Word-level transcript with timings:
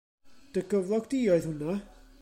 Dy 0.55 0.63
gyflog 0.71 1.05
di 1.13 1.19
oedd 1.35 1.47
hwnna? 1.51 1.79